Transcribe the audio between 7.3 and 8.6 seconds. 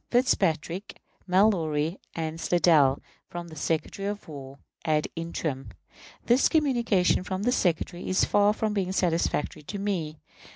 the Secretary is far